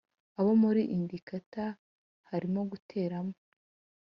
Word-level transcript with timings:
abona 0.39 0.59
muri 0.63 0.81
indicater 0.95 1.71
harimo 2.29 2.59
guteramo 2.71 3.35